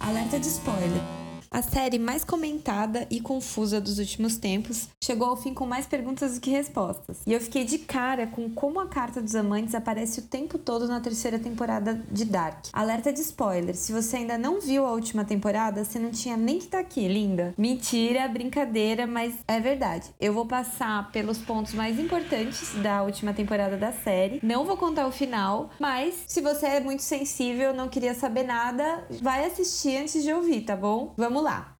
Alerta 0.00 0.38
de 0.38 0.48
spoiler. 0.48 1.27
A 1.50 1.62
série 1.62 1.98
mais 1.98 2.24
comentada 2.24 3.06
e 3.10 3.20
confusa 3.20 3.80
dos 3.80 3.98
últimos 3.98 4.36
tempos 4.36 4.88
chegou 5.02 5.28
ao 5.28 5.36
fim 5.36 5.54
com 5.54 5.64
mais 5.64 5.86
perguntas 5.86 6.34
do 6.34 6.40
que 6.40 6.50
respostas. 6.50 7.18
E 7.26 7.32
eu 7.32 7.40
fiquei 7.40 7.64
de 7.64 7.78
cara 7.78 8.26
com 8.26 8.50
como 8.50 8.80
a 8.80 8.86
Carta 8.86 9.22
dos 9.22 9.34
Amantes 9.34 9.74
aparece 9.74 10.20
o 10.20 10.24
tempo 10.24 10.58
todo 10.58 10.86
na 10.86 11.00
terceira 11.00 11.38
temporada 11.38 12.02
de 12.10 12.24
Dark. 12.26 12.66
Alerta 12.72 13.12
de 13.12 13.20
spoiler: 13.20 13.74
se 13.74 13.92
você 13.92 14.18
ainda 14.18 14.36
não 14.36 14.60
viu 14.60 14.84
a 14.84 14.92
última 14.92 15.24
temporada, 15.24 15.84
você 15.84 15.98
não 15.98 16.10
tinha 16.10 16.36
nem 16.36 16.58
que 16.58 16.66
estar 16.66 16.78
tá 16.78 16.82
aqui, 16.82 17.08
linda. 17.08 17.54
Mentira, 17.56 18.28
brincadeira, 18.28 19.06
mas 19.06 19.34
é 19.46 19.58
verdade. 19.58 20.08
Eu 20.20 20.34
vou 20.34 20.44
passar 20.44 21.10
pelos 21.12 21.38
pontos 21.38 21.72
mais 21.72 21.98
importantes 21.98 22.74
da 22.82 23.02
última 23.02 23.32
temporada 23.32 23.76
da 23.76 23.92
série. 23.92 24.38
Não 24.42 24.64
vou 24.66 24.76
contar 24.76 25.06
o 25.06 25.12
final, 25.12 25.70
mas 25.80 26.14
se 26.26 26.42
você 26.42 26.66
é 26.66 26.80
muito 26.80 27.02
sensível, 27.02 27.72
não 27.72 27.88
queria 27.88 28.14
saber 28.14 28.44
nada, 28.44 29.06
vai 29.22 29.46
assistir 29.46 29.96
antes 29.96 30.22
de 30.22 30.32
ouvir, 30.32 30.62
tá 30.62 30.76
bom? 30.76 31.14
Vamos 31.16 31.37
Vamos 31.38 31.52
lá. 31.52 31.76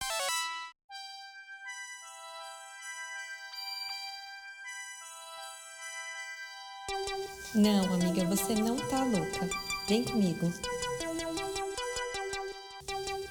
Não, 7.57 7.93
amiga, 7.93 8.25
você 8.27 8.55
não 8.55 8.77
tá 8.77 9.03
louca. 9.03 9.51
Vem 9.89 10.05
comigo. 10.05 10.53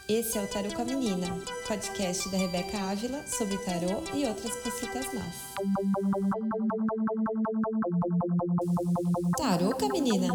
Esse 0.10 0.38
é 0.38 0.42
o 0.42 0.48
Tarô 0.48 0.72
com 0.74 0.84
a 0.84 0.86
Menina, 0.86 1.28
podcast 1.68 2.30
da 2.30 2.38
Rebeca 2.38 2.78
Ávila 2.78 3.22
sobre 3.28 3.58
tarô 3.58 4.02
e 4.14 4.24
outras 4.24 4.56
cositas 4.56 5.06
más. 5.14 5.36
Tarô 9.38 9.76
com 9.76 9.86
a 9.86 9.90
Menina. 9.90 10.28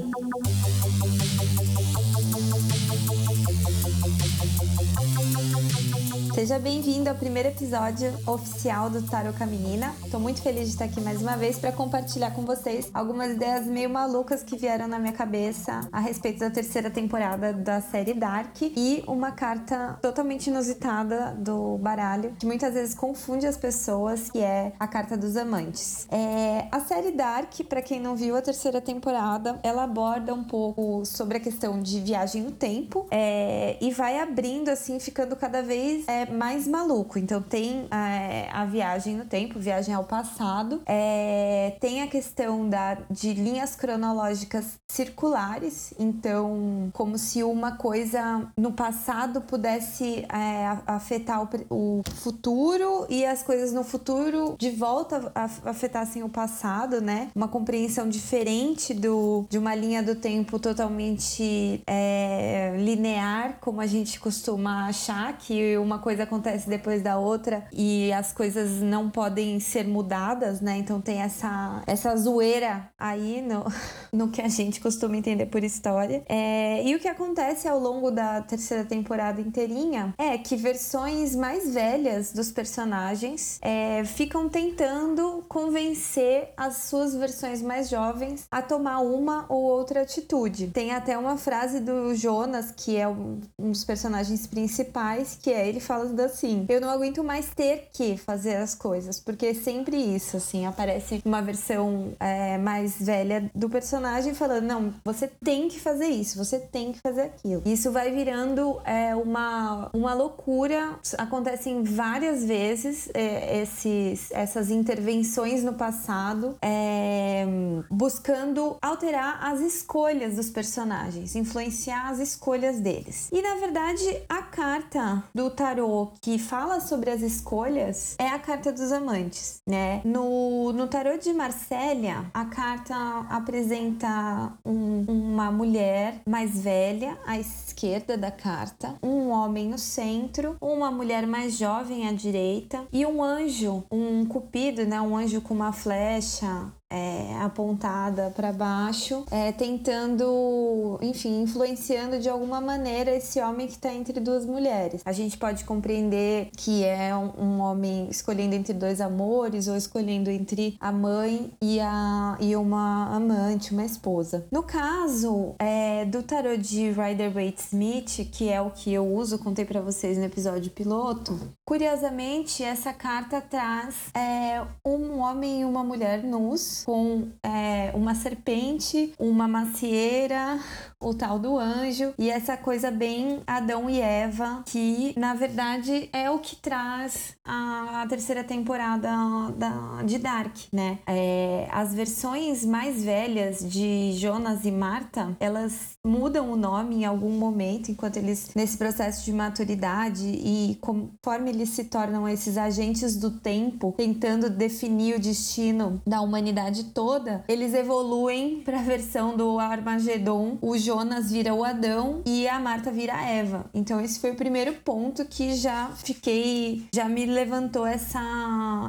Seja 6.34 6.59
bem-vindo 6.59 7.09
ao 7.09 7.15
primeiro 7.15 7.51
episódio 7.51 8.12
oficial 8.27 8.91
do 8.91 9.00
Tarot 9.03 9.39
com 9.39 9.45
a 9.45 9.47
Menina. 9.47 9.95
Tô 10.11 10.19
muito 10.19 10.43
feliz 10.43 10.65
de 10.65 10.70
estar 10.70 10.87
aqui 10.87 11.00
mais 11.00 11.23
uma 11.23 11.37
vez 11.37 11.56
para 11.56 11.70
compartilhar 11.70 12.33
com 12.33 12.43
vocês 12.43 12.91
algumas 12.93 13.31
ideias 13.31 13.65
meio 13.67 13.89
malucas 13.89 14.43
que 14.43 14.56
vieram 14.56 14.89
na 14.89 14.98
minha 14.98 15.12
cabeça 15.12 15.87
a 15.93 16.00
respeito 16.00 16.41
da 16.41 16.50
terceira 16.50 16.91
temporada 16.91 17.53
da 17.53 17.81
série 17.81 18.12
Dark 18.12 18.61
e 18.61 19.05
uma 19.06 19.31
carta 19.31 19.62
totalmente 20.01 20.49
inusitada 20.49 21.35
do 21.39 21.79
baralho 21.79 22.35
que 22.39 22.47
muitas 22.47 22.75
vezes 22.75 22.95
confunde 22.95 23.47
as 23.47 23.57
pessoas, 23.57 24.31
que 24.31 24.39
é 24.39 24.73
a 24.79 24.87
carta 24.87 25.17
dos 25.17 25.37
amantes. 25.37 26.07
É, 26.11 26.67
a 26.71 26.81
série 26.81 27.13
Dark, 27.13 27.53
para 27.69 27.83
quem 27.83 28.01
não 28.01 28.17
viu 28.17 28.37
a 28.37 28.43
terceira 28.43 28.81
temporada, 28.81 29.59
ela 29.63 29.85
aborda 29.85 30.35
um 30.35 30.45
pouco 30.45 31.05
sobre 31.05 31.39
a 31.39 31.41
questão 31.41 31.81
de 31.81 32.01
viagem 32.01 32.43
no 32.43 32.53
tempo 32.53 33.07
é, 33.11 33.77
e 33.81 33.91
vai 33.91 34.19
abrindo 34.19 34.69
assim, 34.69 34.99
ficando 34.99 35.37
cada 35.37 35.63
vez 35.63 36.07
é, 36.09 36.27
mais 36.27 36.67
maluco. 36.67 37.19
Então 37.19 37.43
tem 37.43 37.87
é, 37.91 38.49
a 38.53 38.65
viagem 38.65 39.17
no 39.17 39.25
tempo, 39.25 39.59
viagem 39.59 39.95
ao 39.95 40.05
passado, 40.05 40.83
é, 40.87 41.77
tem 41.81 42.03
a 42.03 42.07
questão 42.07 42.69
da, 42.69 42.99
de 43.11 43.33
linhas 43.35 43.75
cronológicas 43.77 44.79
circulares, 44.91 45.95
então 45.99 46.91
como 46.93 47.19
se 47.19 47.43
uma 47.43 47.77
coisa 47.77 48.51
no 48.57 48.73
passado 48.73 49.41
pudesse 49.53 50.25
é, 50.33 50.78
afetar 50.86 51.42
o, 51.42 51.48
o, 51.69 52.03
futuro 52.22 53.05
e 53.11 53.22
as 53.22 53.42
coisas 53.42 53.70
no 53.70 53.84
futuro 53.84 54.56
de 54.59 54.70
volta 54.70 55.31
afetassem 55.34 56.22
o 56.22 56.28
passado, 56.31 57.03
né? 57.03 57.28
Uma 57.36 57.48
compreensão 57.48 58.09
diferente 58.09 58.94
do, 58.94 59.44
de 59.50 59.59
uma 59.59 59.75
linha 59.75 60.03
do 60.03 60.14
tempo 60.14 60.59
totalmente 60.59 61.83
é, 61.86 62.75
linear, 62.78 63.59
como 63.61 63.83
a 63.83 63.86
gente 63.86 64.19
costuma 64.19 64.86
achar 64.86 65.36
que 65.36 65.77
uma 65.77 65.98
coisa 65.98 66.22
acontece 66.22 66.66
depois 66.66 67.03
da 67.03 67.19
outra 67.19 67.66
e 67.75 68.11
as 68.11 68.33
coisas 68.33 68.81
não 68.81 69.11
podem 69.11 69.61
ser 69.61 69.87
mudadas, 69.87 70.62
né? 70.62 70.78
Então 70.78 70.98
tem 70.98 71.20
essa, 71.20 71.82
essa 71.87 72.16
zoeira 72.16 72.88
aí 72.98 73.43
no, 73.43 73.66
no 74.10 74.31
que 74.31 74.41
a 74.41 74.48
gente 74.48 74.81
costuma 74.81 75.15
entender 75.15 75.44
por 75.44 75.62
história. 75.62 76.25
É, 76.27 76.82
e 76.82 76.94
o 76.94 76.98
que 76.98 77.09
acontece 77.09 77.69
ao 77.69 77.78
longo 77.78 78.10
da 78.10 78.41
terceira 78.41 78.82
temporada 78.82 79.41
inteirinha 79.42 80.14
é 80.19 80.36
que 80.36 80.56
versões 80.56 81.34
mais 81.34 81.72
velhas 81.72 82.32
dos 82.32 82.50
personagens 82.50 83.58
é, 83.62 84.04
ficam 84.04 84.48
tentando 84.48 85.44
convencer 85.48 86.50
as 86.56 86.76
suas 86.88 87.14
versões 87.14 87.62
mais 87.62 87.88
jovens 87.88 88.44
a 88.50 88.60
tomar 88.60 89.00
uma 89.00 89.47
ou 89.48 89.62
outra 89.62 90.03
atitude. 90.03 90.69
Tem 90.69 90.92
até 90.92 91.16
uma 91.16 91.36
frase 91.36 91.80
do 91.80 92.14
Jonas, 92.14 92.72
que 92.76 92.97
é 92.97 93.08
um 93.08 93.41
dos 93.58 93.84
personagens 93.84 94.47
principais, 94.47 95.38
que 95.41 95.50
é 95.50 95.69
ele 95.69 95.80
fala 95.80 96.03
fala 96.03 96.24
assim: 96.24 96.66
eu 96.69 96.80
não 96.80 96.91
aguento 96.91 97.22
mais 97.22 97.50
ter 97.54 97.88
que 97.92 98.16
fazer 98.16 98.56
as 98.56 98.74
coisas, 98.74 99.20
porque 99.20 99.47
é 99.47 99.54
sempre 99.54 99.97
isso, 99.97 100.36
assim, 100.36 100.66
aparece 100.66 101.22
uma 101.24 101.42
versão 101.42 102.12
é, 102.19 102.59
mais 102.59 102.97
velha 103.00 103.50
do 103.54 103.69
personagem 103.69 104.34
falando: 104.34 104.64
não, 104.64 104.94
você 105.04 105.28
tem 105.42 105.69
que 105.69 105.78
fazer 105.78 106.06
isso, 106.06 106.38
você 106.42 106.59
tem 106.59 106.92
que 106.92 107.00
fazer 107.00 107.22
aquilo. 107.22 107.62
Isso 107.64 107.91
vai 107.91 108.10
virando 108.10 108.80
é, 108.84 109.14
uma, 109.32 109.91
uma 109.94 110.12
loucura, 110.12 110.98
acontecem 111.16 111.82
várias 111.82 112.44
vezes 112.44 113.09
é, 113.15 113.62
esses, 113.62 114.31
essas 114.32 114.70
intervenções 114.70 115.65
no 115.65 115.72
passado, 115.72 116.56
é, 116.60 117.47
buscando 117.91 118.76
alterar 118.82 119.42
as 119.42 119.60
escolhas 119.60 120.37
dos 120.37 120.50
personagens, 120.50 121.34
influenciar 121.34 122.10
as 122.10 122.19
escolhas 122.19 122.78
deles. 122.81 123.31
E 123.32 123.41
na 123.41 123.54
verdade, 123.54 124.22
a 124.28 124.42
carta 124.42 125.25
do 125.34 125.48
tarô 125.50 126.12
que 126.21 126.38
fala 126.38 126.81
sobre 126.81 127.10
as 127.10 127.22
escolhas 127.22 128.16
é 128.19 128.28
a 128.28 128.38
carta 128.38 128.71
dos 128.71 128.92
amantes, 128.92 129.62
né? 129.66 130.03
No, 130.04 130.72
no 130.72 130.87
tarô 130.88 131.16
de 131.16 131.32
Marsella, 131.32 132.26
a 132.34 132.44
carta 132.44 132.94
apresenta 133.31 134.53
um, 134.65 135.04
uma 135.09 135.50
mulher 135.50 136.21
mais 136.26 136.60
velha 136.60 137.16
à 137.26 137.38
esquerda 137.38 138.19
da 138.19 138.31
carta, 138.31 138.94
um 139.03 139.22
homem 139.28 139.69
no 139.69 139.78
centro, 139.78 140.56
uma 140.60 140.91
mulher 140.91 141.27
mais 141.27 141.56
jovem 141.56 142.09
à 142.09 142.12
direita 142.12 142.84
e 142.93 143.05
um 143.06 143.22
anjo, 143.22 143.84
um 143.91 144.25
cupido, 144.27 144.84
né? 144.84 145.00
Um 145.00 145.16
anjo 145.16 145.41
com 145.41 145.55
uma 145.55 145.72
flecha 145.72 146.72
é, 146.92 147.34
apontada 147.41 148.30
para 148.36 148.53
baixo, 148.53 149.25
é, 149.30 149.50
tentando, 149.50 150.98
enfim, 151.00 151.41
influenciando 151.42 152.19
de 152.19 152.28
alguma 152.28 152.60
maneira 152.60 153.16
esse 153.16 153.41
homem 153.41 153.66
que 153.66 153.72
está 153.72 153.92
entre 153.92 154.20
duas 154.20 154.44
mulheres. 154.44 155.00
A 155.04 155.12
gente 155.12 155.38
pode 155.38 155.64
compreender 155.64 156.50
que 156.54 156.84
é 156.84 157.16
um, 157.16 157.32
um, 157.38 157.60
homem 157.60 158.08
escolhendo 158.10 158.54
entre 158.54 158.75
dois 158.75 159.00
amores 159.00 159.69
ou 159.69 159.76
escolhendo 159.76 160.30
entre 160.30 160.76
a 160.78 160.92
mãe 160.92 161.50
e, 161.62 161.80
a, 161.80 162.36
e 162.38 162.54
uma 162.54 163.06
amante, 163.14 163.72
uma 163.72 163.86
esposa. 163.86 164.47
No 164.53 164.62
caso 164.62 165.54
é, 165.59 166.04
do 166.04 166.22
tarot 166.22 166.59
de 166.59 166.91
Rider 166.91 167.32
Waite 167.32 167.62
Smith, 167.62 168.28
que 168.30 168.50
é 168.50 168.60
o 168.60 168.70
que 168.70 168.92
eu 168.92 169.06
uso, 169.06 169.38
contei 169.38 169.64
para 169.64 169.80
vocês 169.80 170.19
no 170.19 170.24
episódio 170.24 170.70
piloto, 170.70 171.41
curiosamente 171.64 172.62
essa 172.62 172.92
carta 172.92 173.41
traz 173.41 173.94
é, 174.14 174.62
um 174.84 175.20
homem 175.20 175.62
e 175.62 175.64
uma 175.64 175.82
mulher 175.82 176.22
nus 176.22 176.81
com 176.84 177.28
é, 177.43 177.91
uma 177.94 178.15
serpente, 178.15 179.12
uma 179.19 179.47
macieira, 179.48 180.59
o 181.00 181.12
tal 181.12 181.38
do 181.38 181.59
anjo 181.59 182.15
e 182.19 182.31
essa 182.31 182.56
coisa 182.56 182.91
bem 182.91 183.43
Adão 183.47 183.91
e 183.91 184.00
Eva, 184.00 184.62
que 184.66 185.15
na 185.19 185.34
verdade 185.34 186.09
é 186.12 186.31
o 186.31 186.38
que 186.38 186.56
traz 186.56 187.37
a, 187.44 188.03
a 188.03 188.06
terceira 188.06 188.44
temporada 188.44 189.10
da, 189.56 190.03
de 190.04 190.19
Dark, 190.19 190.56
né? 190.72 190.98
É, 191.06 191.69
as 191.71 191.92
versões 191.94 192.65
mais 192.65 193.03
velhas 193.03 193.59
de 193.69 194.12
Jonas 194.12 194.65
e 194.65 194.71
Marta, 194.71 195.37
elas 195.41 195.98
mudam 196.04 196.53
o 196.53 196.56
nome 196.56 196.97
em 196.97 197.04
algum 197.04 197.31
momento, 197.31 197.91
enquanto 197.91 198.16
eles, 198.16 198.50
nesse 198.54 198.76
processo 198.76 199.25
de 199.25 199.32
maturidade 199.32 200.27
e 200.27 200.78
conforme 200.80 201.51
eles 201.51 201.71
se 201.71 201.84
tornam 201.84 202.28
esses 202.28 202.57
agentes 202.57 203.16
do 203.16 203.30
tempo, 203.30 203.95
tentando 203.97 204.48
definir 204.48 205.16
o 205.16 205.21
destino 205.21 206.01
da 206.07 206.21
humanidade 206.21 206.72
toda, 206.84 207.45
eles 207.48 207.74
evoluem 207.74 208.60
para 208.65 208.80
a 208.80 208.83
versão 208.83 209.36
do 209.36 209.59
Armagedon, 209.59 210.59
o 210.60 210.77
Jonas 210.77 211.30
vira 211.30 211.54
o 211.54 211.65
Adão 211.65 212.22
e 212.24 212.47
a 212.48 212.59
Marta 212.59 212.91
vira 212.91 213.15
a 213.15 213.28
Eva. 213.28 213.66
Então 213.74 214.01
esse 214.01 214.21
foi 214.21 214.30
o 214.30 214.34
primeiro 214.34 214.72
ponto 214.84 215.24
que 215.24 215.54
já 215.54 215.91
fiquei, 215.97 216.84
já 216.95 217.09
me 217.09 217.27
levantou 217.27 217.86
essa, 217.86 218.21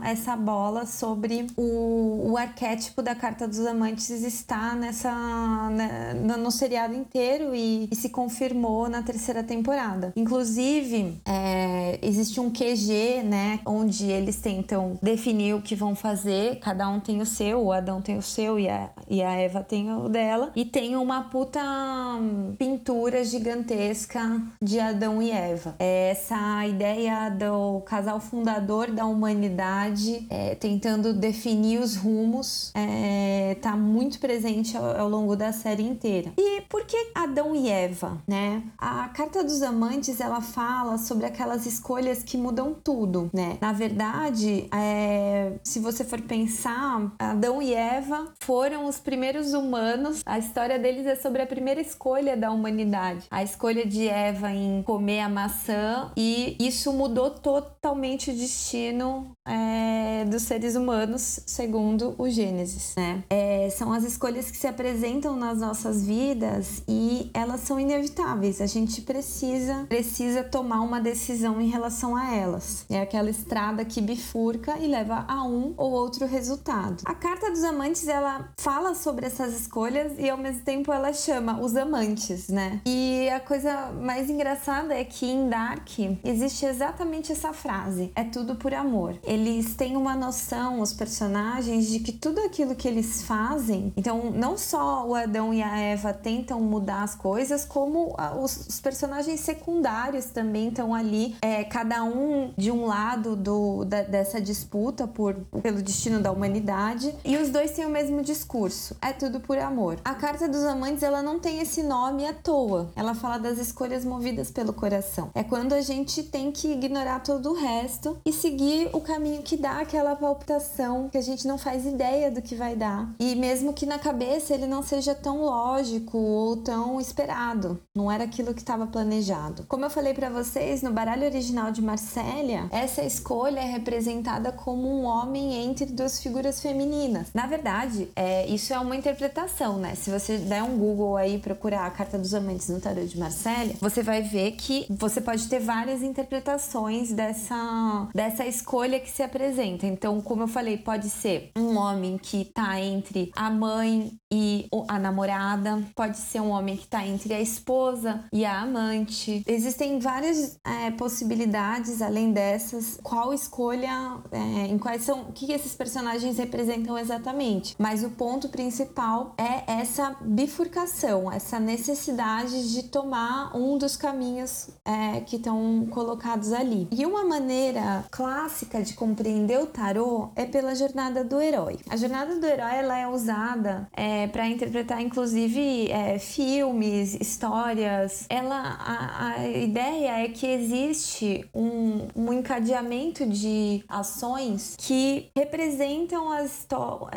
essa 0.03 0.35
bola 0.35 0.85
sobre 0.85 1.47
o, 1.57 2.31
o 2.31 2.37
arquétipo 2.37 3.01
da 3.01 3.15
Carta 3.15 3.47
dos 3.47 3.65
Amantes 3.65 4.09
está 4.09 4.75
nessa 4.75 5.69
né, 5.71 6.13
no 6.13 6.51
seriado 6.51 6.93
inteiro 6.93 7.55
e, 7.55 7.87
e, 7.91 7.95
se 7.95 8.09
confirmou 8.09 8.89
na 8.89 9.01
terceira 9.01 9.43
temporada. 9.43 10.11
Inclusive, 10.15 11.17
é, 11.25 11.99
existe 12.01 12.39
um 12.39 12.49
QG, 12.49 13.23
né, 13.23 13.59
onde 13.65 14.05
eles 14.05 14.37
tentam 14.37 14.97
definir 15.01 15.55
o 15.55 15.61
que 15.61 15.75
vão 15.75 15.95
fazer, 15.95 16.59
cada 16.59 16.87
um 16.89 16.99
tem 16.99 17.21
o 17.21 17.25
seu. 17.25 17.62
O 17.63 17.71
Adão 17.71 18.01
tem 18.01 18.17
o 18.17 18.21
seu 18.21 18.59
e 18.59 18.69
a, 18.69 18.89
e 19.09 19.21
a 19.21 19.31
Eva 19.33 19.63
tem 19.63 19.91
o 19.91 20.09
dela. 20.09 20.51
E 20.55 20.65
tem 20.65 20.95
uma 20.95 21.23
puta 21.23 21.61
hum, 21.61 22.55
pintura 22.57 23.23
gigantesca 23.23 24.41
de 24.61 24.79
Adão 24.79 25.21
e 25.21 25.31
Eva. 25.31 25.75
É 25.79 26.11
essa 26.11 26.65
ideia 26.67 27.29
do 27.29 27.81
casal 27.81 28.19
fundador 28.19 28.91
da 28.91 29.05
humanidade 29.05 30.25
é, 30.29 30.55
tentando 30.55 31.13
definir 31.13 31.79
os 31.79 31.95
rumos 31.95 32.71
é, 32.75 33.55
tá 33.61 33.75
muito 33.75 34.19
presente 34.19 34.75
ao, 34.75 35.01
ao 35.01 35.09
longo 35.09 35.35
da 35.35 35.51
série 35.51 35.83
inteira. 35.83 36.33
E 36.37 36.61
por 36.61 36.85
que 36.85 37.11
Adão 37.15 37.55
e 37.55 37.69
Eva, 37.69 38.17
né? 38.27 38.63
A 38.77 39.07
carta 39.09 39.43
dos 39.43 39.61
amantes 39.61 40.19
ela 40.19 40.41
fala 40.41 40.97
sobre 40.97 41.25
aquelas 41.25 41.65
escolhas 41.65 42.23
que 42.23 42.37
mudam 42.37 42.75
tudo, 42.83 43.29
né? 43.33 43.57
Na 43.61 43.73
verdade, 43.73 44.67
é, 44.73 45.53
se 45.63 45.79
você 45.79 46.03
for 46.03 46.21
pensar, 46.21 47.13
Adão 47.19 47.52
e 47.61 47.73
Eva 47.73 48.33
foram 48.39 48.85
os 48.85 48.99
primeiros 48.99 49.53
humanos. 49.53 50.21
A 50.25 50.39
história 50.39 50.79
deles 50.79 51.05
é 51.05 51.15
sobre 51.15 51.41
a 51.41 51.45
primeira 51.45 51.81
escolha 51.81 52.35
da 52.35 52.51
humanidade, 52.51 53.27
a 53.29 53.43
escolha 53.43 53.85
de 53.85 54.07
Eva 54.07 54.51
em 54.51 54.81
comer 54.83 55.21
a 55.21 55.29
maçã 55.29 56.11
e 56.17 56.55
isso 56.59 56.91
mudou 56.93 57.29
totalmente 57.31 58.31
o 58.31 58.33
destino 58.33 59.31
é, 59.45 60.25
dos 60.25 60.43
seres 60.43 60.75
humanos, 60.75 61.39
segundo 61.45 62.15
o 62.17 62.29
Gênesis, 62.29 62.93
né? 62.95 63.23
É, 63.29 63.69
são 63.69 63.91
as 63.91 64.03
escolhas 64.03 64.49
que 64.49 64.57
se 64.57 64.67
apresentam 64.67 65.35
nas 65.35 65.59
nossas 65.59 66.05
vidas 66.05 66.81
e 66.87 67.29
elas 67.33 67.61
são 67.61 67.79
inevitáveis. 67.79 68.61
A 68.61 68.65
gente 68.65 69.01
precisa 69.01 69.85
precisa 69.89 70.43
tomar 70.43 70.81
uma 70.81 70.99
decisão 71.01 71.59
em 71.59 71.67
relação 71.67 72.15
a 72.15 72.33
elas. 72.33 72.85
É 72.89 73.01
aquela 73.01 73.29
estrada 73.29 73.83
que 73.83 74.01
bifurca 74.01 74.77
e 74.79 74.87
leva 74.87 75.25
a 75.27 75.43
um 75.43 75.73
ou 75.77 75.91
outro 75.91 76.25
resultado. 76.25 77.03
A 77.05 77.13
carta 77.13 77.49
dos 77.51 77.63
amantes 77.63 78.07
ela 78.07 78.49
fala 78.57 78.95
sobre 78.95 79.25
essas 79.25 79.53
escolhas 79.53 80.13
e 80.17 80.29
ao 80.29 80.37
mesmo 80.37 80.61
tempo 80.61 80.91
ela 80.91 81.11
chama 81.11 81.59
os 81.59 81.75
amantes, 81.75 82.47
né? 82.47 82.81
E 82.85 83.29
a 83.29 83.39
coisa 83.39 83.91
mais 83.91 84.29
engraçada 84.29 84.93
é 84.93 85.03
que 85.03 85.25
em 85.25 85.49
Dark 85.49 85.89
existe 86.23 86.65
exatamente 86.65 87.31
essa 87.31 87.51
frase: 87.51 88.11
é 88.15 88.23
tudo 88.23 88.55
por 88.55 88.73
amor 88.73 89.19
eles 89.33 89.73
têm 89.75 89.97
uma 89.97 90.15
noção, 90.15 90.79
os 90.79 90.93
personagens, 90.93 91.87
de 91.87 91.99
que 91.99 92.11
tudo 92.11 92.39
aquilo 92.41 92.75
que 92.75 92.87
eles 92.87 93.23
fazem, 93.23 93.91
então 93.97 94.31
não 94.31 94.57
só 94.57 95.07
o 95.07 95.15
Adão 95.15 95.53
e 95.53 95.61
a 95.61 95.77
Eva 95.77 96.13
tentam 96.13 96.61
mudar 96.61 97.03
as 97.03 97.15
coisas, 97.15 97.65
como 97.65 98.15
os, 98.41 98.67
os 98.67 98.79
personagens 98.79 99.39
secundários 99.39 100.25
também 100.25 100.69
estão 100.69 100.93
ali, 100.93 101.35
é, 101.41 101.63
cada 101.63 102.03
um 102.03 102.53
de 102.55 102.71
um 102.71 102.85
lado 102.85 103.35
do, 103.35 103.83
da, 103.85 104.03
dessa 104.03 104.39
disputa 104.39 105.07
por, 105.07 105.33
pelo 105.61 105.81
destino 105.81 106.19
da 106.19 106.31
humanidade, 106.31 107.13
e 107.25 107.35
os 107.37 107.49
dois 107.49 107.71
têm 107.71 107.85
o 107.85 107.89
mesmo 107.89 108.21
discurso: 108.21 108.95
é 109.01 109.11
tudo 109.11 109.39
por 109.39 109.57
amor. 109.57 109.97
A 110.05 110.13
carta 110.13 110.47
dos 110.47 110.63
amantes 110.63 111.03
ela 111.03 111.21
não 111.23 111.39
tem 111.39 111.59
esse 111.59 111.81
nome 111.81 112.25
à 112.27 112.33
toa, 112.33 112.91
ela 112.95 113.15
fala 113.15 113.37
das 113.37 113.57
escolhas 113.57 114.05
movidas 114.05 114.51
pelo 114.51 114.73
coração. 114.73 115.31
É 115.33 115.43
quando 115.43 115.73
a 115.73 115.81
gente 115.81 116.21
tem 116.23 116.51
que 116.51 116.71
ignorar 116.71 117.21
todo 117.21 117.51
o 117.51 117.53
resto 117.53 118.17
e 118.25 118.31
seguir 118.31 118.89
o 118.93 119.01
caminho 119.01 119.22
caminho 119.23 119.41
que 119.41 119.55
dá 119.55 119.79
aquela 119.79 120.17
palpitação 120.17 121.07
que 121.07 121.17
a 121.17 121.21
gente 121.21 121.47
não 121.47 121.57
faz 121.57 121.85
ideia 121.85 122.29
do 122.29 122.41
que 122.41 122.55
vai 122.55 122.75
dar. 122.75 123.09
E 123.17 123.35
mesmo 123.35 123.71
que 123.71 123.85
na 123.85 123.97
cabeça 123.97 124.53
ele 124.53 124.67
não 124.67 124.83
seja 124.83 125.15
tão 125.15 125.45
lógico 125.45 126.17
ou 126.17 126.57
tão 126.57 126.99
esperado, 126.99 127.79
não 127.95 128.11
era 128.11 128.25
aquilo 128.25 128.53
que 128.53 128.59
estava 128.59 128.85
planejado. 128.85 129.63
Como 129.69 129.85
eu 129.85 129.89
falei 129.89 130.13
para 130.13 130.29
vocês, 130.29 130.81
no 130.81 130.91
baralho 130.91 131.23
original 131.23 131.71
de 131.71 131.81
Marsella, 131.81 132.67
essa 132.69 133.01
escolha 133.01 133.61
é 133.61 133.65
representada 133.65 134.51
como 134.51 134.89
um 134.89 135.05
homem 135.05 135.53
entre 135.63 135.85
duas 135.85 136.21
figuras 136.21 136.61
femininas. 136.61 137.27
Na 137.33 137.47
verdade, 137.47 138.09
é, 138.17 138.45
isso 138.47 138.73
é 138.73 138.79
uma 138.79 138.97
interpretação, 138.97 139.77
né? 139.77 139.95
Se 139.95 140.09
você 140.09 140.37
der 140.37 140.63
um 140.63 140.77
Google 140.77 141.15
aí 141.15 141.37
procurar 141.37 141.85
a 141.85 141.91
carta 141.91 142.17
dos 142.17 142.33
amantes 142.33 142.67
no 142.67 142.81
tarot 142.81 143.07
de 143.07 143.17
Marsella, 143.17 143.71
você 143.79 144.03
vai 144.03 144.21
ver 144.21 144.51
que 144.53 144.85
você 144.89 145.21
pode 145.21 145.47
ter 145.47 145.61
várias 145.61 146.01
interpretações 146.01 147.13
dessa, 147.13 148.09
dessa 148.13 148.45
escolha 148.45 148.99
que 148.99 149.12
se 149.13 149.21
apresenta. 149.21 149.85
Então, 149.85 150.19
como 150.21 150.43
eu 150.43 150.47
falei, 150.47 150.75
pode 150.75 151.07
ser 151.07 151.51
um 151.55 151.77
homem 151.77 152.17
que 152.17 152.45
tá 152.45 152.81
entre 152.81 153.31
a 153.35 153.49
mãe 153.49 154.11
e 154.33 154.67
a 154.87 154.97
namorada, 154.97 155.83
pode 155.95 156.17
ser 156.17 156.41
um 156.41 156.49
homem 156.49 156.75
que 156.75 156.87
tá 156.87 157.05
entre 157.05 157.35
a 157.35 157.39
esposa 157.39 158.23
e 158.33 158.43
a 158.43 158.61
amante. 158.61 159.43
Existem 159.45 159.99
várias 159.99 160.57
é, 160.65 160.89
possibilidades 160.89 162.01
além 162.01 162.31
dessas. 162.31 162.99
Qual 163.03 163.31
escolha, 163.31 164.17
é, 164.31 164.67
em 164.67 164.79
quais 164.79 165.03
são, 165.03 165.21
o 165.21 165.31
que 165.31 165.51
esses 165.51 165.75
personagens 165.75 166.39
representam 166.39 166.97
exatamente? 166.97 167.75
Mas 167.77 168.03
o 168.03 168.09
ponto 168.09 168.49
principal 168.49 169.35
é 169.37 169.71
essa 169.71 170.15
bifurcação, 170.21 171.31
essa 171.31 171.59
necessidade 171.59 172.73
de 172.73 172.83
tomar 172.83 173.55
um 173.55 173.77
dos 173.77 173.95
caminhos 173.95 174.69
é, 174.83 175.21
que 175.21 175.35
estão 175.35 175.87
colocados 175.91 176.53
ali. 176.53 176.87
E 176.89 177.05
uma 177.05 177.23
maneira 177.23 178.03
clássica 178.09 178.81
de 178.81 178.95
compreender 178.95 179.59
o 179.59 179.67
tarô 179.67 180.29
é 180.35 180.45
pela 180.45 180.73
jornada 180.73 181.23
do 181.23 181.39
herói. 181.39 181.77
A 181.87 181.95
jornada 181.95 182.35
do 182.35 182.45
herói 182.47 182.77
ela 182.77 182.97
é 182.97 183.07
usada 183.07 183.87
é, 183.93 184.22
para 184.27 184.47
interpretar, 184.47 185.01
inclusive, 185.01 185.89
é, 185.91 186.19
filmes, 186.19 187.15
histórias. 187.15 188.25
Ela, 188.29 188.77
a, 188.79 189.33
a, 189.33 189.47
ideia 189.47 190.23
é 190.23 190.27
que 190.27 190.47
existe 190.47 191.45
um, 191.53 192.07
um 192.15 192.33
encadeamento 192.33 193.25
de 193.25 193.83
ações 193.87 194.75
que 194.77 195.29
representam 195.35 196.31
as 196.31 196.67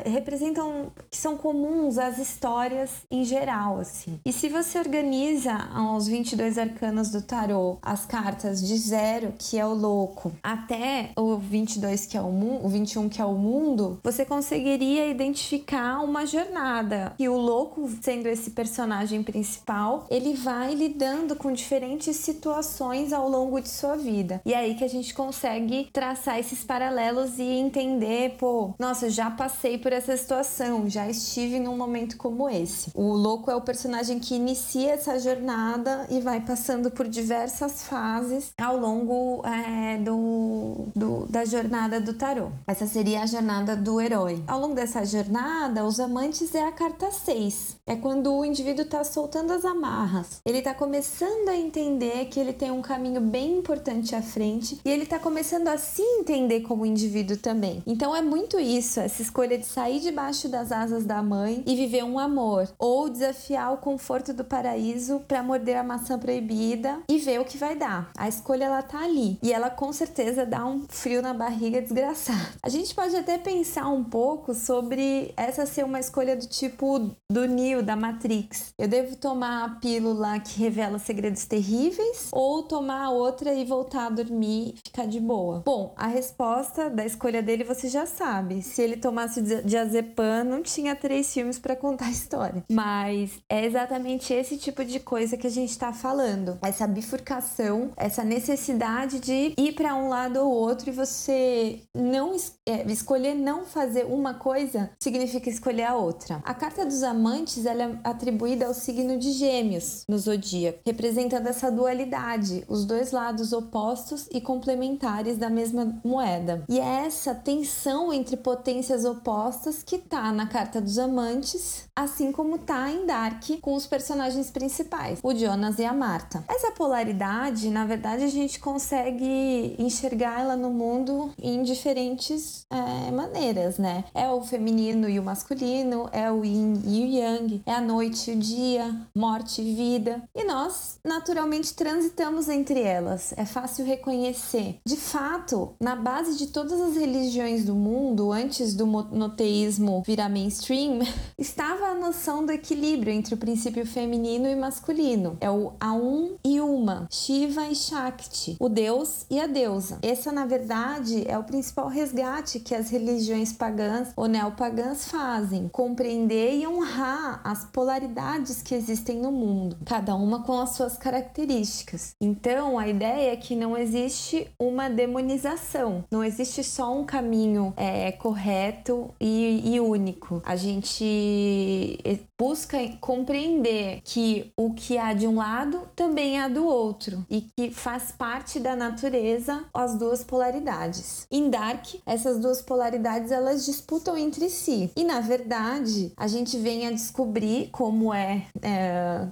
representam 0.04 0.92
que 1.10 1.16
são 1.16 1.36
comuns 1.36 1.98
às 1.98 2.18
histórias 2.18 2.90
em 3.10 3.24
geral, 3.24 3.78
assim. 3.78 4.20
E 4.24 4.32
se 4.32 4.48
você 4.48 4.78
organiza 4.78 5.54
aos 5.74 6.06
22 6.06 6.58
arcanos 6.58 7.10
do 7.10 7.22
tarô 7.22 7.78
as 7.82 8.04
cartas 8.04 8.60
de 8.60 8.76
zero, 8.76 9.32
que 9.38 9.58
é 9.58 9.66
o 9.66 9.74
louco, 9.74 10.32
até 10.42 11.10
o 11.16 11.36
22 11.36 11.86
22, 11.86 12.06
que 12.06 12.16
é 12.16 12.20
o, 12.20 12.26
o 12.64 12.68
21, 12.68 13.08
que 13.08 13.20
é 13.20 13.24
o 13.24 13.34
mundo, 13.34 13.98
você 14.02 14.24
conseguiria 14.24 15.08
identificar 15.08 16.00
uma 16.00 16.26
jornada. 16.26 16.95
E 17.19 17.28
o 17.28 17.37
louco, 17.37 17.88
sendo 18.00 18.26
esse 18.26 18.50
personagem 18.50 19.22
principal, 19.22 20.06
ele 20.10 20.34
vai 20.34 20.75
lidando 20.75 21.37
com 21.37 21.52
diferentes 21.52 22.16
situações 22.16 23.12
ao 23.12 23.28
longo 23.28 23.60
de 23.60 23.69
sua 23.69 23.96
vida. 23.96 24.40
E 24.44 24.52
é 24.52 24.58
aí 24.58 24.75
que 24.75 24.84
a 24.84 24.88
gente 24.88 25.14
consegue 25.14 25.88
traçar 25.93 26.38
esses 26.38 26.64
paralelos 26.64 27.38
e 27.38 27.43
entender, 27.43 28.37
pô, 28.38 28.75
nossa, 28.78 29.08
já 29.10 29.31
passei 29.31 29.78
por 29.78 29.93
essa 29.93 30.16
situação, 30.16 30.88
já 30.88 31.08
estive 31.08 31.60
num 31.60 31.76
momento 31.76 32.16
como 32.16 32.48
esse. 32.48 32.90
O 32.94 33.12
louco 33.12 33.50
é 33.50 33.56
o 33.56 33.60
personagem 33.60 34.19
que 34.19 34.34
inicia 34.34 34.92
essa 34.92 35.19
jornada 35.19 36.06
e 36.10 36.20
vai 36.20 36.40
passando 36.40 36.90
por 36.90 37.08
diversas 37.08 37.82
fases 37.84 38.52
ao 38.58 38.76
longo 38.78 39.42
é, 39.46 39.99
do, 39.99 40.87
do, 40.94 41.26
da 41.26 41.44
jornada 41.44 42.00
do 42.00 42.14
tarô. 42.14 42.50
Essa 42.66 42.87
seria 42.87 43.23
a 43.23 43.26
jornada 43.26 43.76
do 43.76 44.00
herói. 44.00 44.42
Ao 44.47 44.61
longo 44.61 44.75
dessa 44.75 45.04
jornada, 45.04 45.85
os 45.85 46.00
amantes 46.00 46.54
é 46.54 46.66
a 46.66 46.73
carta 46.87 47.11
6. 47.11 47.78
É 47.85 47.97
quando 47.97 48.33
o 48.33 48.45
indivíduo 48.45 48.85
está 48.85 49.02
soltando 49.02 49.52
as 49.52 49.64
amarras. 49.64 50.40
Ele 50.45 50.59
está 50.59 50.73
começando 50.73 51.49
a 51.49 51.57
entender 51.57 52.26
que 52.26 52.38
ele 52.38 52.52
tem 52.52 52.71
um 52.71 52.81
caminho 52.81 53.21
bem 53.21 53.59
importante 53.59 54.14
à 54.14 54.23
frente 54.23 54.81
e 54.85 54.90
ele 54.90 55.02
está 55.02 55.19
começando 55.19 55.66
a 55.66 55.78
se 55.78 56.02
entender 56.02 56.61
como 56.61 56.87
indivíduo 56.87 57.37
também. 57.37 57.83
Então 57.87 58.14
é 58.14 58.23
muito 58.23 58.61
isso, 58.61 59.00
essa 59.00 59.21
escolha 59.21 59.59
de 59.59 59.66
sair 59.66 59.99
debaixo 59.99 60.49
das 60.49 60.71
asas 60.71 61.05
da 61.05 61.21
mãe 61.23 61.64
e 61.66 61.75
viver 61.75 62.05
um 62.05 62.21
amor, 62.21 62.69
ou 62.78 63.09
desafiar 63.09 63.73
o 63.73 63.78
conforto 63.78 64.33
do 64.33 64.45
paraíso 64.45 65.21
para 65.26 65.43
morder 65.43 65.78
a 65.78 65.83
maçã 65.83 66.16
proibida 66.16 67.00
e 67.09 67.19
ver 67.19 67.40
o 67.40 67.45
que 67.45 67.59
vai 67.59 67.75
dar. 67.75 68.12
A 68.16 68.28
escolha 68.28 68.64
ela 68.64 68.83
tá 68.83 69.02
ali 69.02 69.38
e 69.43 69.52
ela 69.52 69.71
com 69.71 69.93
certeza 69.93 70.47
dá 70.47 70.64
um 70.64 70.87
frio 70.88 71.21
na 71.21 71.35
barriga 71.35 71.83
desgraçada. 71.83 72.50
A 72.62 72.69
gente 72.69 72.95
pode 72.95 73.16
até 73.16 73.38
pensar 73.38 73.88
um 73.88 74.05
pouco 74.05 74.55
sobre 74.55 75.33
essa 75.37 75.66
ser 75.66 75.85
uma 75.85 75.99
escolha 75.99 76.37
do 76.37 76.47
tipo 76.66 77.16
do 77.30 77.46
Neo, 77.46 77.82
da 77.82 77.96
Matrix. 77.96 78.73
Eu 78.78 78.88
devo 78.88 79.16
tomar 79.16 79.64
a 79.64 79.68
pílula 79.80 80.38
que 80.40 80.61
revela 80.61 80.99
segredos 80.99 81.44
terríveis 81.44 82.28
ou 82.32 82.62
tomar 82.62 83.11
outra 83.11 83.52
e 83.54 83.64
voltar 83.64 84.06
a 84.06 84.11
dormir 84.11 84.75
e 84.75 84.80
ficar 84.85 85.06
de 85.06 85.20
boa? 85.20 85.62
Bom, 85.64 85.94
a 85.96 86.06
resposta 86.06 86.90
da 86.90 87.04
escolha 87.04 87.42
dele 87.42 87.64
você 87.64 87.88
já 87.88 88.06
sabe. 88.06 88.62
Se 88.62 88.82
ele 88.82 88.96
tomasse 88.96 89.42
diazepam, 89.64 90.44
não 90.44 90.62
tinha 90.62 90.94
três 90.94 91.32
filmes 91.32 91.58
para 91.58 91.76
contar 91.76 92.06
a 92.06 92.11
história. 92.11 92.64
Mas 92.70 93.32
é 93.49 93.64
exatamente 93.64 94.32
esse 94.32 94.56
tipo 94.56 94.85
de 94.85 95.00
coisa 95.00 95.37
que 95.37 95.46
a 95.46 95.50
gente 95.50 95.76
tá 95.78 95.92
falando. 95.92 96.58
Essa 96.62 96.87
bifurcação, 96.87 97.90
essa 97.96 98.25
necessidade 98.25 99.20
de 99.20 99.54
ir 99.56 99.73
para 99.73 99.94
um 99.94 100.08
lado 100.08 100.40
ou 100.40 100.50
outro 100.50 100.90
e 100.90 100.92
você 100.92 101.80
não 101.94 102.37
é, 102.66 102.82
escolher 102.90 103.35
não 103.35 103.64
fazer 103.64 104.04
uma 104.04 104.35
coisa 104.35 104.90
significa 105.00 105.49
escolher 105.49 105.85
a 105.85 105.96
outra. 105.96 106.40
A 106.44 106.54
carta 106.56 106.84
dos 106.84 107.02
amantes 107.02 107.66
ela 107.66 107.84
é 107.84 107.98
atribuída 108.02 108.66
ao 108.66 108.75
signo 108.75 109.18
de 109.18 109.32
Gêmeos 109.32 110.04
no 110.08 110.18
zodíaco, 110.18 110.80
representando 110.84 111.46
essa 111.46 111.70
dualidade, 111.70 112.64
os 112.68 112.84
dois 112.84 113.12
lados 113.12 113.52
opostos 113.52 114.26
e 114.32 114.40
complementares 114.40 115.36
da 115.36 115.50
mesma 115.50 116.00
moeda. 116.04 116.64
E 116.68 116.80
é 116.80 117.06
essa 117.06 117.34
tensão 117.34 118.12
entre 118.12 118.36
potências 118.36 119.04
opostas 119.04 119.82
que 119.82 119.98
tá 119.98 120.32
na 120.32 120.46
carta 120.46 120.80
dos 120.80 120.98
amantes, 120.98 121.84
assim 121.94 122.32
como 122.32 122.58
tá 122.58 122.90
em 122.90 123.06
Dark 123.06 123.44
com 123.60 123.75
os 123.75 123.86
personagens 123.86 124.50
principais, 124.50 125.20
o 125.22 125.34
Jonas 125.34 125.78
e 125.78 125.84
a 125.84 125.92
Marta. 125.92 126.42
Essa 126.48 126.72
polaridade, 126.72 127.68
na 127.68 127.84
verdade, 127.84 128.25
a 128.25 128.28
gente 128.28 128.58
consegue 128.58 129.76
enxergar 129.78 130.40
ela 130.40 130.56
no 130.56 130.70
mundo 130.70 131.30
em 131.40 131.62
diferentes 131.62 132.66
é, 132.70 133.10
maneiras, 133.10 133.78
né? 133.78 134.04
É 134.14 134.28
o 134.30 134.40
feminino 134.40 135.08
e 135.08 135.18
o 135.18 135.22
masculino, 135.22 136.08
é 136.12 136.30
o 136.30 136.44
yin 136.46 136.82
e 136.84 137.04
o 137.04 137.06
yang, 137.06 137.62
é 137.66 137.72
a 137.72 137.80
noite 137.80 138.30
e 138.30 138.34
o 138.34 138.38
dia, 138.38 138.96
morte 139.14 139.60
e 139.60 139.74
vida. 139.74 140.22
E 140.34 140.44
nós, 140.44 140.98
naturalmente, 141.04 141.74
transitamos 141.74 142.48
entre 142.48 142.80
elas. 142.80 143.34
É 143.36 143.44
fácil 143.44 143.84
reconhecer. 143.84 144.78
De 144.86 144.96
fato, 144.96 145.74
na 145.80 145.96
base 145.96 146.36
de 146.36 146.48
todas 146.48 146.80
as 146.80 146.96
religiões 146.96 147.64
do 147.64 147.74
mundo, 147.74 148.32
antes 148.32 148.74
do 148.74 148.86
monoteísmo 148.86 150.02
virar 150.06 150.28
mainstream, 150.28 151.00
estava 151.38 151.86
a 151.86 151.94
noção 151.94 152.44
do 152.44 152.52
equilíbrio 152.52 153.12
entre 153.12 153.34
o 153.34 153.38
princípio 153.38 153.84
feminino 153.86 154.46
e 154.46 154.56
masculino. 154.56 155.36
É 155.40 155.50
o 155.50 155.72
Aum 155.80 156.36
e 156.44 156.60
Uma, 156.60 157.08
Shiva 157.10 157.66
e 157.66 157.74
Shakti, 157.74 158.56
o 158.60 158.68
deus 158.68 159.26
e 159.30 159.40
a 159.40 159.46
deusa. 159.46 159.98
Essa, 160.02 160.30
na 160.30 160.46
verdade, 160.46 161.24
é 161.26 161.38
o 161.38 161.44
principal 161.44 161.88
resgate 161.88 162.60
que 162.60 162.74
as 162.74 162.90
religiões 162.90 163.52
pagãs 163.52 164.08
ou 164.16 164.26
neopagãs 164.26 165.08
fazem: 165.08 165.68
compreender 165.68 166.36
e 166.37 166.66
honrar 166.66 167.40
as 167.45 167.64
polaridades 167.64 168.62
que 168.62 168.75
existem 168.75 169.19
no 169.19 169.33
mundo, 169.33 169.76
cada 169.85 170.14
uma 170.14 170.43
com 170.43 170.61
as 170.61 170.71
suas 170.71 170.97
características. 170.97 172.14
Então, 172.21 172.78
a 172.78 172.88
ideia 172.88 173.33
é 173.33 173.37
que 173.37 173.55
não 173.55 173.76
existe 173.76 174.49
uma 174.61 174.88
demonização, 174.88 176.05
não 176.11 176.23
existe 176.23 176.62
só 176.62 176.95
um 176.97 177.05
caminho 177.05 177.73
é, 177.76 178.12
correto 178.12 179.14
e, 179.21 179.75
e 179.75 179.81
único. 179.81 180.43
A 180.45 180.57
gente 180.57 181.99
busca 182.38 182.78
compreender 183.00 184.00
que 184.05 184.52
o 184.57 184.75
que 184.75 184.99
há 184.99 185.12
de 185.12 185.26
um 185.26 185.37
lado 185.37 185.88
também 185.97 186.38
há 186.38 186.49
do 186.49 186.66
outro 186.66 187.25
e 187.31 187.40
que 187.57 187.71
faz 187.71 188.12
parte 188.12 188.61
da 188.61 188.76
natureza 188.76 189.64
as 189.73 189.97
duas 189.97 190.23
polaridades. 190.23 191.26
Em 191.31 191.49
Dark, 191.49 191.87
essas 192.05 192.38
duas 192.38 192.61
polaridades 192.61 193.31
elas 193.31 193.64
disputam 193.64 194.16
entre 194.16 194.50
si 194.50 194.90
e 194.95 195.05
na 195.05 195.21
verdade 195.21 196.12
a 196.16 196.25
gente 196.26 196.59
vem 196.59 196.87
a 196.87 196.90
descobrir 196.90 197.68
como 197.71 198.12
é, 198.12 198.47
é 198.62 199.26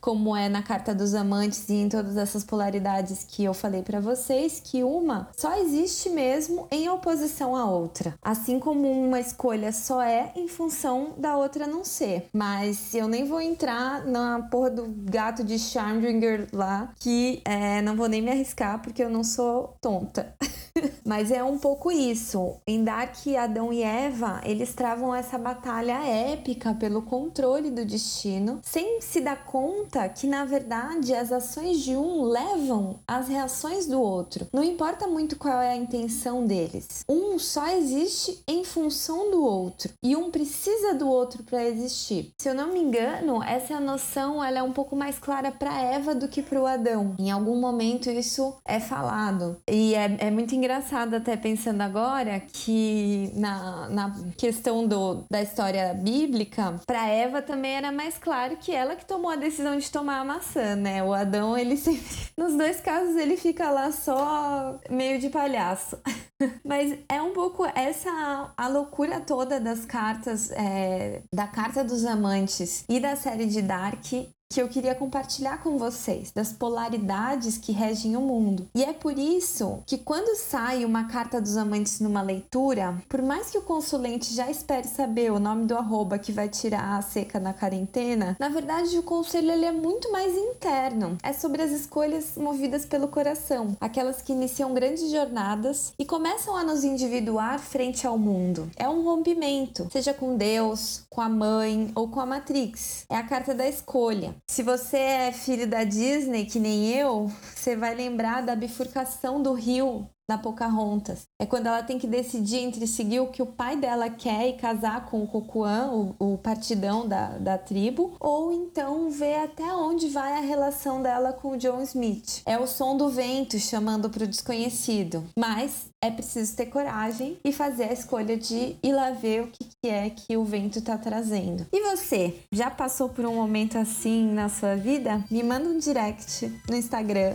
como 0.00 0.36
é 0.36 0.48
na 0.48 0.62
carta 0.62 0.94
dos 0.94 1.14
amantes 1.14 1.68
e 1.68 1.74
em 1.74 1.88
todas 1.88 2.16
essas 2.16 2.44
polaridades 2.44 3.24
que 3.24 3.44
eu 3.44 3.54
falei 3.54 3.82
para 3.82 4.00
vocês 4.00 4.60
que 4.64 4.82
uma 4.82 5.28
só 5.36 5.58
existe 5.58 6.08
mesmo 6.08 6.66
em 6.70 6.88
oposição 6.88 7.54
à 7.56 7.64
outra, 7.64 8.14
assim 8.22 8.58
como 8.58 8.90
uma 8.90 9.20
escolha 9.20 9.72
só 9.72 10.02
é 10.02 10.32
em 10.36 10.48
função 10.48 11.14
da 11.16 11.36
outra 11.36 11.66
não 11.66 11.84
ser. 11.84 12.28
Mas 12.32 12.94
eu 12.94 13.08
nem 13.08 13.24
vou 13.24 13.40
entrar 13.40 14.04
na 14.06 14.42
porra 14.50 14.70
do 14.70 14.86
gato 14.88 15.44
de 15.44 15.58
Schamdringer 15.58 16.48
lá, 16.52 16.92
que 16.98 17.42
é, 17.44 17.82
não 17.82 17.96
vou 17.96 18.08
nem 18.08 18.22
me 18.22 18.30
arriscar 18.30 18.80
porque 18.82 19.02
eu 19.02 19.10
não 19.10 19.24
sou 19.24 19.74
tonta. 19.80 20.34
Mas 21.04 21.30
é 21.30 21.42
um 21.42 21.58
pouco 21.58 21.90
isso. 21.90 22.56
Em 22.66 22.84
Dark, 22.84 23.16
Adão 23.38 23.72
e 23.72 23.82
Eva, 23.82 24.40
eles 24.44 24.74
travam 24.74 25.14
essa 25.14 25.38
batalha 25.38 25.99
épica 26.06 26.74
pelo 26.74 27.02
controle 27.02 27.70
do 27.70 27.84
destino, 27.84 28.60
sem 28.62 29.00
se 29.00 29.20
dar 29.20 29.44
conta 29.44 30.08
que, 30.08 30.26
na 30.26 30.44
verdade, 30.44 31.14
as 31.14 31.32
ações 31.32 31.80
de 31.80 31.96
um 31.96 32.22
levam 32.22 32.98
às 33.06 33.28
reações 33.28 33.86
do 33.86 34.00
outro. 34.00 34.46
Não 34.52 34.62
importa 34.62 35.06
muito 35.06 35.36
qual 35.36 35.60
é 35.60 35.70
a 35.70 35.76
intenção 35.76 36.46
deles. 36.46 37.04
Um 37.08 37.38
só 37.38 37.68
existe 37.68 38.42
em 38.46 38.64
função 38.64 39.30
do 39.30 39.44
outro 39.44 39.92
e 40.02 40.16
um 40.16 40.30
precisa 40.30 40.94
do 40.94 41.08
outro 41.08 41.42
para 41.42 41.64
existir. 41.64 42.32
Se 42.38 42.48
eu 42.48 42.54
não 42.54 42.72
me 42.72 42.80
engano, 42.80 43.42
essa 43.42 43.80
noção 43.80 44.42
ela 44.42 44.58
é 44.58 44.62
um 44.62 44.72
pouco 44.72 44.94
mais 44.94 45.18
clara 45.18 45.50
para 45.50 45.80
Eva 45.80 46.14
do 46.14 46.28
que 46.28 46.42
para 46.42 46.60
o 46.60 46.66
Adão. 46.66 47.14
Em 47.18 47.30
algum 47.30 47.60
momento 47.60 48.10
isso 48.10 48.54
é 48.64 48.80
falado 48.80 49.56
e 49.68 49.94
é, 49.94 50.16
é 50.18 50.30
muito 50.30 50.54
engraçado 50.54 51.14
até 51.14 51.36
pensando 51.36 51.80
agora 51.80 52.40
que 52.40 53.30
na, 53.34 53.88
na 53.88 54.16
questão 54.36 54.86
do, 54.86 55.24
da 55.30 55.42
história 55.42 55.89
bíblica, 55.94 56.80
para 56.86 57.06
Eva 57.08 57.42
também 57.42 57.76
era 57.76 57.92
mais 57.92 58.18
claro 58.18 58.56
que 58.56 58.72
ela 58.72 58.96
que 58.96 59.04
tomou 59.04 59.30
a 59.30 59.36
decisão 59.36 59.76
de 59.76 59.90
tomar 59.90 60.20
a 60.20 60.24
maçã, 60.24 60.76
né? 60.76 61.02
O 61.02 61.12
Adão, 61.12 61.56
ele 61.56 61.76
sempre. 61.76 62.00
Nos 62.36 62.56
dois 62.56 62.80
casos, 62.80 63.16
ele 63.16 63.36
fica 63.36 63.70
lá 63.70 63.92
só 63.92 64.78
meio 64.88 65.20
de 65.20 65.28
palhaço. 65.30 65.98
Mas 66.64 66.98
é 67.08 67.20
um 67.20 67.32
pouco 67.32 67.64
essa 67.74 68.52
a 68.56 68.68
loucura 68.68 69.20
toda 69.20 69.60
das 69.60 69.84
cartas, 69.84 70.50
é, 70.52 71.22
da 71.32 71.46
carta 71.46 71.84
dos 71.84 72.04
amantes 72.04 72.84
e 72.88 72.98
da 72.98 73.16
série 73.16 73.46
de 73.46 73.62
Dark 73.62 74.04
que 74.52 74.60
eu 74.60 74.68
queria 74.68 74.96
compartilhar 74.96 75.62
com 75.62 75.78
vocês, 75.78 76.32
das 76.32 76.52
polaridades 76.52 77.56
que 77.56 77.70
regem 77.70 78.16
o 78.16 78.20
mundo. 78.20 78.68
E 78.74 78.82
é 78.82 78.92
por 78.92 79.16
isso 79.16 79.78
que 79.86 79.96
quando 79.96 80.36
sai 80.36 80.84
uma 80.84 81.04
carta 81.04 81.40
dos 81.40 81.56
amantes 81.56 82.00
numa 82.00 82.20
leitura, 82.20 83.00
por 83.08 83.22
mais 83.22 83.48
que 83.48 83.58
o 83.58 83.62
consulente 83.62 84.34
já 84.34 84.50
espere 84.50 84.88
saber 84.88 85.30
o 85.30 85.38
nome 85.38 85.66
do 85.66 85.76
arroba 85.76 86.18
que 86.18 86.32
vai 86.32 86.48
tirar 86.48 86.98
a 86.98 87.02
seca 87.02 87.38
na 87.38 87.54
quarentena, 87.54 88.36
na 88.40 88.48
verdade 88.48 88.98
o 88.98 89.04
conselho 89.04 89.52
ele 89.52 89.66
é 89.66 89.70
muito 89.70 90.10
mais 90.10 90.36
interno. 90.36 91.16
É 91.22 91.32
sobre 91.32 91.62
as 91.62 91.70
escolhas 91.70 92.36
movidas 92.36 92.84
pelo 92.84 93.06
coração, 93.06 93.76
aquelas 93.80 94.20
que 94.20 94.32
iniciam 94.32 94.74
grandes 94.74 95.12
jornadas 95.12 95.92
e 95.96 96.04
começam 96.04 96.56
a 96.56 96.64
nos 96.64 96.82
individuar 96.82 97.60
frente 97.60 98.04
ao 98.04 98.18
mundo. 98.18 98.68
É 98.76 98.88
um 98.88 99.04
rompimento, 99.04 99.88
seja 99.92 100.12
com 100.12 100.36
Deus, 100.36 101.04
com 101.08 101.20
a 101.20 101.28
mãe 101.28 101.92
ou 101.94 102.08
com 102.08 102.18
a 102.18 102.26
Matrix. 102.26 103.04
É 103.08 103.14
a 103.14 103.22
carta 103.22 103.54
da 103.54 103.68
escolha. 103.68 104.39
Se 104.48 104.62
você 104.62 104.96
é 104.98 105.32
filho 105.32 105.66
da 105.68 105.84
Disney, 105.84 106.44
que 106.44 106.58
nem 106.58 106.90
eu, 106.92 107.28
você 107.54 107.76
vai 107.76 107.94
lembrar 107.94 108.42
da 108.42 108.56
bifurcação 108.56 109.42
do 109.42 109.52
rio 109.54 110.10
na 110.30 110.38
Pocahontas. 110.38 111.22
É 111.40 111.44
quando 111.44 111.66
ela 111.66 111.82
tem 111.82 111.98
que 111.98 112.06
decidir 112.06 112.58
entre 112.58 112.86
seguir 112.86 113.18
o 113.18 113.26
que 113.26 113.42
o 113.42 113.46
pai 113.46 113.76
dela 113.76 114.08
quer 114.08 114.48
e 114.48 114.52
casar 114.52 115.06
com 115.06 115.24
o 115.24 115.26
Cocuan, 115.26 116.14
o, 116.18 116.34
o 116.34 116.38
partidão 116.38 117.06
da, 117.06 117.38
da 117.38 117.58
tribo, 117.58 118.14
ou 118.20 118.52
então 118.52 119.10
ver 119.10 119.40
até 119.40 119.74
onde 119.74 120.08
vai 120.08 120.34
a 120.34 120.40
relação 120.40 121.02
dela 121.02 121.32
com 121.32 121.50
o 121.50 121.56
John 121.56 121.82
Smith. 121.82 122.42
É 122.46 122.56
o 122.56 122.66
som 122.66 122.96
do 122.96 123.08
vento 123.08 123.58
chamando 123.58 124.08
para 124.08 124.22
o 124.22 124.28
desconhecido. 124.28 125.24
Mas 125.36 125.90
é 126.02 126.10
preciso 126.10 126.56
ter 126.56 126.66
coragem 126.66 127.36
e 127.44 127.52
fazer 127.52 127.84
a 127.84 127.92
escolha 127.92 128.36
de 128.36 128.76
ir 128.82 128.92
lá 128.92 129.10
ver 129.10 129.42
o 129.42 129.48
que, 129.48 129.88
é 129.88 130.08
que 130.08 130.36
o 130.36 130.44
vento 130.44 130.78
está 130.78 130.96
trazendo. 130.96 131.66
E 131.70 131.90
você, 131.90 132.36
já 132.50 132.70
passou 132.70 133.10
por 133.10 133.26
um 133.26 133.34
momento 133.34 133.76
assim 133.76 134.32
na 134.32 134.48
sua 134.48 134.76
vida? 134.76 135.22
Me 135.30 135.42
manda 135.42 135.68
um 135.68 135.78
direct 135.78 136.50
no 136.68 136.76
Instagram, 136.76 137.34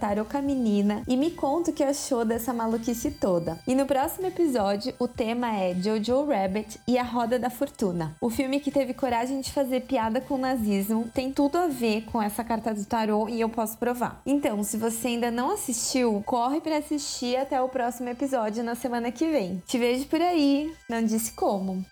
tarocamenina, 0.00 1.02
e 1.06 1.16
me 1.16 1.30
conta 1.30 1.70
o 1.70 1.74
que 1.74 1.84
achou 1.84 2.13
dessa 2.22 2.52
maluquice 2.52 3.12
toda. 3.12 3.58
E 3.66 3.74
no 3.74 3.86
próximo 3.86 4.26
episódio, 4.26 4.92
o 4.98 5.08
tema 5.08 5.56
é 5.56 5.74
Jojo 5.74 6.26
Rabbit 6.26 6.78
e 6.86 6.98
a 6.98 7.02
Roda 7.02 7.38
da 7.38 7.48
Fortuna. 7.48 8.14
O 8.20 8.28
filme 8.28 8.60
que 8.60 8.70
teve 8.70 8.92
coragem 8.92 9.40
de 9.40 9.50
fazer 9.50 9.80
piada 9.80 10.20
com 10.20 10.34
o 10.34 10.38
nazismo 10.38 11.08
tem 11.14 11.32
tudo 11.32 11.56
a 11.56 11.66
ver 11.66 12.02
com 12.02 12.20
essa 12.20 12.44
carta 12.44 12.74
do 12.74 12.84
tarô 12.84 13.26
e 13.26 13.40
eu 13.40 13.48
posso 13.48 13.78
provar. 13.78 14.20
Então, 14.26 14.62
se 14.62 14.76
você 14.76 15.08
ainda 15.08 15.30
não 15.30 15.50
assistiu, 15.50 16.22
corre 16.26 16.60
para 16.60 16.76
assistir 16.76 17.36
até 17.36 17.58
o 17.62 17.70
próximo 17.70 18.10
episódio 18.10 18.62
na 18.62 18.74
semana 18.74 19.10
que 19.10 19.30
vem. 19.30 19.62
Te 19.66 19.78
vejo 19.78 20.04
por 20.06 20.20
aí, 20.20 20.70
não 20.90 21.02
disse 21.02 21.32
como. 21.32 21.82